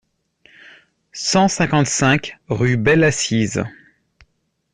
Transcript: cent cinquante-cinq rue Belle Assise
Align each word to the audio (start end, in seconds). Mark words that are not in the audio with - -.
cent 1.13 1.47
cinquante-cinq 1.47 2.35
rue 2.47 2.75
Belle 2.75 3.03
Assise 3.03 3.63